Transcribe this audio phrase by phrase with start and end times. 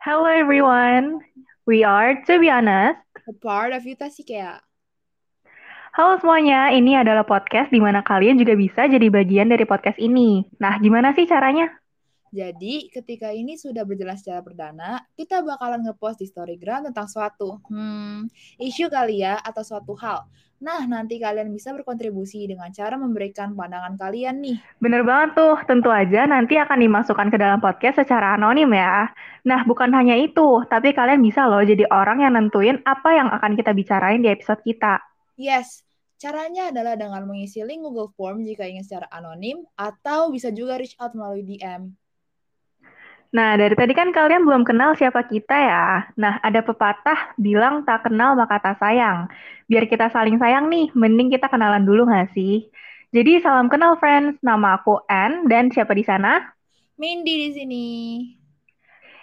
[0.00, 1.20] Hello everyone,
[1.68, 3.04] we are To Be Honest.
[3.28, 4.64] A part of Yuta Sikea.
[5.92, 10.48] Halo semuanya, ini adalah podcast di mana kalian juga bisa jadi bagian dari podcast ini.
[10.56, 11.68] Nah, gimana sih caranya?
[12.30, 18.30] Jadi, ketika ini sudah berjalan secara perdana, kita bakalan ngepost di Storygram tentang suatu hmm,
[18.62, 20.30] isu kali ya atau suatu hal.
[20.60, 24.60] Nah, nanti kalian bisa berkontribusi dengan cara memberikan pandangan kalian nih.
[24.76, 29.08] Bener banget tuh, tentu aja nanti akan dimasukkan ke dalam podcast secara anonim ya.
[29.48, 33.56] Nah, bukan hanya itu, tapi kalian bisa loh jadi orang yang nentuin apa yang akan
[33.56, 35.00] kita bicarain di episode kita.
[35.40, 35.80] Yes,
[36.20, 40.94] caranya adalah dengan mengisi link Google Form jika ingin secara anonim, atau bisa juga reach
[41.00, 41.96] out melalui DM.
[43.30, 46.10] Nah, dari tadi kan kalian belum kenal siapa kita ya.
[46.18, 49.30] Nah, ada pepatah bilang tak kenal maka tak sayang.
[49.70, 52.66] Biar kita saling sayang nih, mending kita kenalan dulu nggak sih?
[53.14, 56.42] Jadi salam kenal friends, nama aku Anne dan siapa di sana?
[56.98, 57.86] Mindy di sini.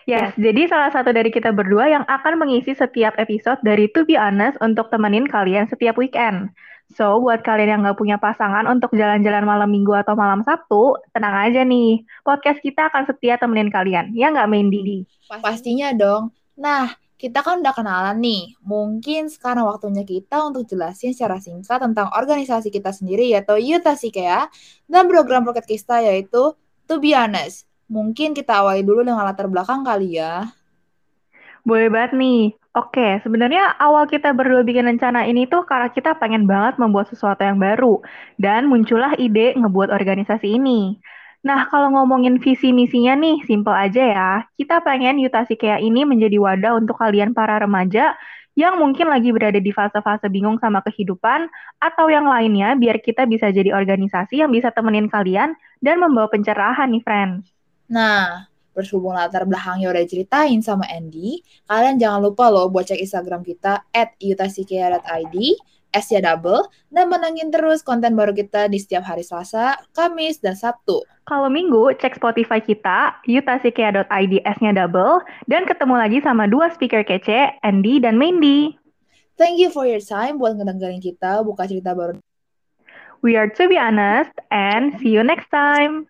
[0.07, 4.15] Yes, jadi salah satu dari kita berdua yang akan mengisi setiap episode dari To Be
[4.15, 6.47] Honest untuk temenin kalian setiap weekend.
[6.95, 11.35] So, buat kalian yang nggak punya pasangan untuk jalan-jalan malam minggu atau malam Sabtu, tenang
[11.35, 12.07] aja nih.
[12.23, 14.15] Podcast kita akan setia temenin kalian.
[14.15, 15.03] Ya nggak main Didi?
[15.27, 16.31] Pastinya dong.
[16.55, 18.55] Nah, kita kan udah kenalan nih.
[18.61, 24.47] Mungkin sekarang waktunya kita untuk jelasin secara singkat tentang organisasi kita sendiri yaitu Yuta ya.
[24.85, 26.53] Dan program Pocket kita yaitu
[26.87, 27.65] To Be Honest.
[27.89, 30.45] Mungkin kita awali dulu dengan latar belakang kali ya.
[31.67, 32.55] Boleh banget nih.
[32.77, 37.41] Oke, sebenarnya awal kita berdua bikin rencana ini tuh karena kita pengen banget membuat sesuatu
[37.41, 38.05] yang baru.
[38.37, 40.93] Dan muncullah ide ngebuat organisasi ini.
[41.41, 44.31] Nah, kalau ngomongin visi misinya nih, simple aja ya.
[44.53, 48.13] Kita pengen Yutasi kayak ini menjadi wadah untuk kalian para remaja
[48.53, 51.49] yang mungkin lagi berada di fase-fase bingung sama kehidupan,
[51.81, 56.89] atau yang lainnya biar kita bisa jadi organisasi yang bisa temenin kalian dan membawa pencerahan
[56.93, 57.49] nih, friends.
[57.89, 63.41] Nah, berhubung latar belakangnya udah diceritain sama Andy, kalian jangan lupa loh buat cek Instagram
[63.41, 65.35] kita at yutasikea.id,
[65.97, 70.53] S ya double, dan menangin terus konten baru kita di setiap hari Selasa, Kamis, dan
[70.53, 71.01] Sabtu.
[71.25, 77.57] Kalau Minggu, cek Spotify kita, yutasikea.id S-nya double, dan ketemu lagi sama dua speaker kece,
[77.65, 78.77] Andy dan Mandy.
[79.35, 82.17] Thank you for your time buat ngedengerin kita buka cerita baru.
[83.25, 86.05] We are to be honest, and see you next time.